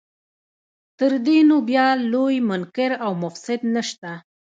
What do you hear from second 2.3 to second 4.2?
منکر او مفسد نشته.